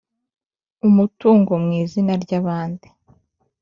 [0.87, 2.87] Umutungo Mu Izina Ry Abandi